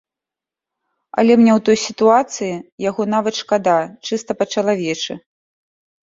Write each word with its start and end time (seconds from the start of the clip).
Але 1.21 1.33
мне 1.41 1.51
ў 1.57 1.59
той 1.67 1.77
сітуацыі 1.87 2.63
яго 2.89 3.01
нават 3.15 3.35
шкада, 3.41 3.75
чыста 4.09 4.31
па-чалавечы. 4.39 5.13